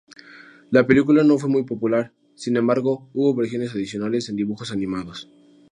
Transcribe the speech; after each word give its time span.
La 0.71 0.87
película 0.87 1.23
no 1.23 1.37
fue 1.37 1.47
muy 1.47 1.63
popular, 1.63 2.11
sin 2.33 2.57
embargo 2.57 3.07
hubo 3.13 3.35
versiones 3.35 3.73
adicionales 3.75 4.29
en 4.29 4.35
dibujos 4.35 4.71
animados. 4.71 5.29